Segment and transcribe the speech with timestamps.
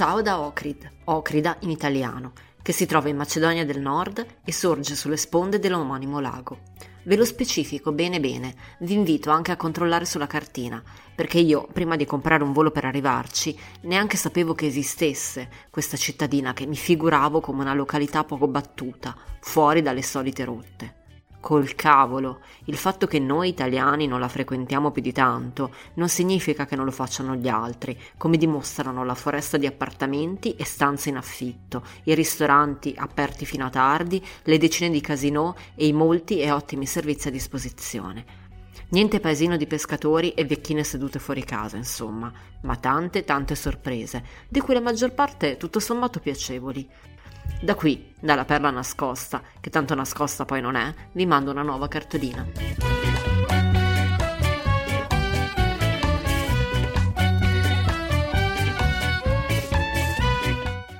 [0.00, 2.32] Ciao da Okrid, Ocrida in italiano,
[2.62, 6.60] che si trova in Macedonia del Nord e sorge sulle sponde dell'omonimo lago.
[7.02, 10.82] Ve lo specifico bene bene, vi invito anche a controllare sulla cartina,
[11.14, 16.54] perché io, prima di comprare un volo per arrivarci, neanche sapevo che esistesse questa cittadina
[16.54, 20.99] che mi figuravo come una località poco battuta, fuori dalle solite rotte.
[21.40, 26.66] Col cavolo, il fatto che noi italiani non la frequentiamo più di tanto non significa
[26.66, 31.16] che non lo facciano gli altri, come dimostrano la foresta di appartamenti e stanze in
[31.16, 36.50] affitto, i ristoranti aperti fino a tardi, le decine di casinò e i molti e
[36.50, 38.39] ottimi servizi a disposizione.
[38.92, 44.58] Niente paesino di pescatori e vecchine sedute fuori casa, insomma, ma tante, tante sorprese, di
[44.58, 46.88] cui la maggior parte tutto sommato piacevoli.
[47.62, 51.86] Da qui, dalla perla nascosta, che tanto nascosta poi non è, vi mando una nuova
[51.86, 52.44] cartolina.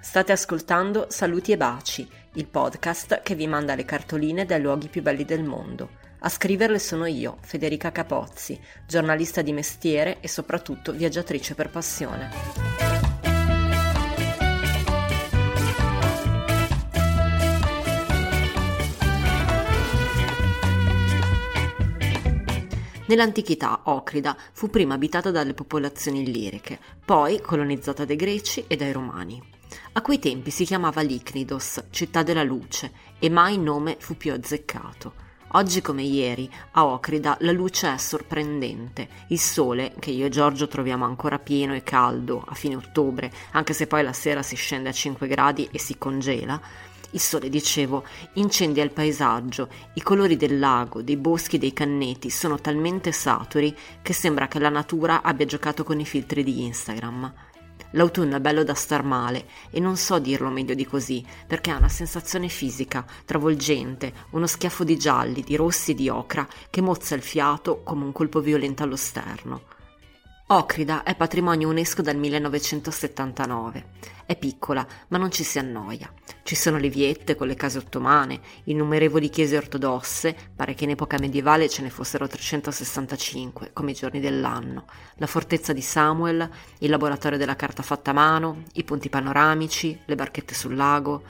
[0.00, 5.02] State ascoltando Saluti e Baci, il podcast che vi manda le cartoline dai luoghi più
[5.02, 6.01] belli del mondo.
[6.24, 8.56] A scriverle sono io, Federica Capozzi,
[8.86, 12.30] giornalista di mestiere e soprattutto viaggiatrice per passione.
[23.06, 29.42] Nell'antichità Ocrida fu prima abitata dalle popolazioni illiriche, poi colonizzata dai greci e dai romani.
[29.94, 35.30] A quei tempi si chiamava Licnidos, città della luce, e mai nome fu più azzeccato.
[35.54, 39.06] Oggi come ieri, a Ocrida la luce è sorprendente.
[39.28, 43.74] Il sole, che io e Giorgio troviamo ancora pieno e caldo a fine ottobre, anche
[43.74, 46.58] se poi la sera si scende a 5 gradi e si congela,
[47.10, 48.02] il sole, dicevo,
[48.34, 54.14] incendia il paesaggio, i colori del lago, dei boschi dei canneti sono talmente saturi che
[54.14, 57.30] sembra che la natura abbia giocato con i filtri di Instagram.
[57.92, 61.76] L'autunno è bello da star male e non so dirlo meglio di così, perché ha
[61.76, 67.14] una sensazione fisica, travolgente, uno schiaffo di gialli, di rossi e di ocra che mozza
[67.14, 69.80] il fiato come un colpo violento allo sterno.
[70.54, 73.84] Ocrida è patrimonio UNESCO dal 1979.
[74.26, 76.12] È piccola, ma non ci si annoia.
[76.42, 81.16] Ci sono le viette con le case ottomane, innumerevoli chiese ortodosse, pare che in epoca
[81.18, 86.46] medievale ce ne fossero 365, come i giorni dell'anno, la fortezza di Samuel,
[86.80, 91.22] il laboratorio della carta fatta a mano, i punti panoramici, le barchette sul lago,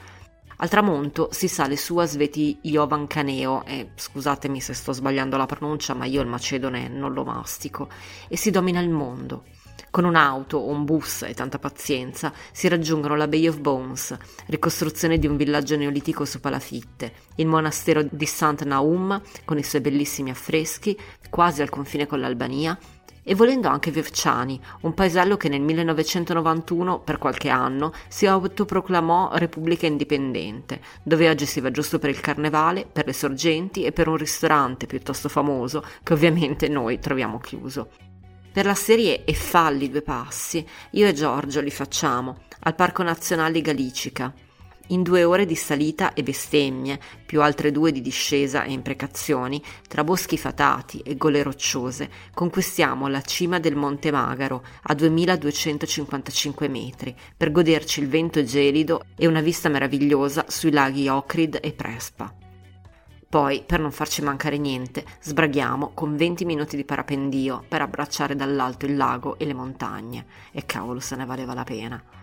[0.63, 5.45] al tramonto si sale su a Sveti Jovan Caneo, e scusatemi se sto sbagliando la
[5.45, 7.89] pronuncia, ma io il macedone non lo mastico,
[8.29, 9.43] e si domina il mondo.
[9.91, 15.19] Con un'auto o un bus e tanta pazienza si raggiungono la Bay of Bones, ricostruzione
[15.19, 18.63] di un villaggio neolitico su palafitte, il monastero di St.
[18.63, 20.97] Naum con i suoi bellissimi affreschi,
[21.29, 22.79] quasi al confine con l'Albania,
[23.23, 29.87] e volendo anche Verciani, un paesello che nel 1991, per qualche anno, si autoproclamò Repubblica
[29.87, 34.17] Indipendente, dove oggi si va giusto per il carnevale, per le sorgenti e per un
[34.17, 37.91] ristorante piuttosto famoso che ovviamente noi troviamo chiuso.
[38.53, 43.63] Per la serie E falli due passi, io e Giorgio li facciamo al Parco Nazionale
[43.63, 44.33] Galicica,
[44.93, 50.05] in due ore di salita e bestemmie, più altre due di discesa e imprecazioni, tra
[50.05, 57.51] boschi fatati e gole rocciose, conquistiamo la cima del Monte Magaro a 2255 metri per
[57.51, 62.33] goderci il vento gelido e una vista meravigliosa sui laghi Ocrid e Prespa.
[63.33, 68.85] Poi, per non farci mancare niente, sbraghiamo con 20 minuti di parapendio per abbracciare dall'alto
[68.85, 70.27] il lago e le montagne.
[70.53, 72.22] E cavolo, se ne valeva la pena.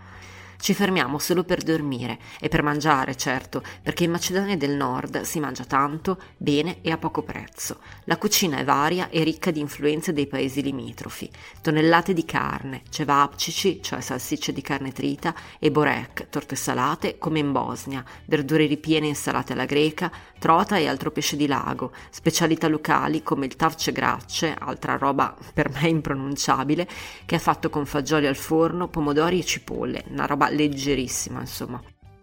[0.60, 5.40] Ci fermiamo solo per dormire e per mangiare, certo, perché in Macedonia del Nord si
[5.40, 7.78] mangia tanto, bene e a poco prezzo.
[8.04, 11.30] La cucina è varia e ricca di influenze dei paesi limitrofi.
[11.62, 17.52] Tonnellate di carne, cevapcici, cioè salsicce di carne trita, e borek, torte salate, come in
[17.52, 23.46] Bosnia, verdure ripiene insalate alla greca, trota e altro pesce di lago, specialità locali come
[23.46, 26.86] il tavce gracce, altra roba per me impronunciabile,
[27.24, 31.82] che è fatto con fagioli al forno, pomodori e cipolle, una roba leggerissima, insomma.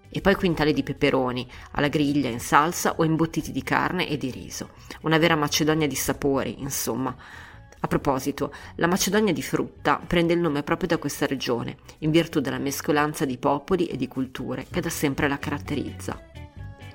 [0.09, 4.31] E poi quintali di peperoni, alla griglia, in salsa o imbottiti di carne e di
[4.31, 4.69] riso.
[5.01, 7.15] Una vera Macedonia di sapori, insomma.
[7.79, 12.39] A proposito, la Macedonia di frutta prende il nome proprio da questa regione, in virtù
[12.39, 16.19] della mescolanza di popoli e di culture che da sempre la caratterizza.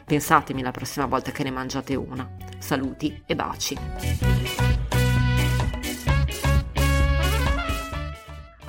[0.04, 2.28] Pensatemi la prossima volta che ne mangiate una.
[2.58, 4.41] Saluti e baci.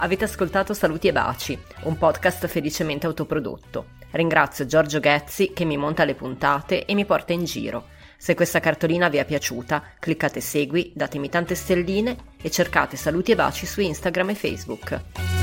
[0.03, 3.91] Avete ascoltato Saluti e Baci, un podcast felicemente autoprodotto.
[4.11, 7.85] Ringrazio Giorgio Ghezzi che mi monta le puntate e mi porta in giro.
[8.17, 13.35] Se questa cartolina vi è piaciuta, cliccate segui, datemi tante stelline e cercate Saluti e
[13.35, 15.42] Baci su Instagram e Facebook.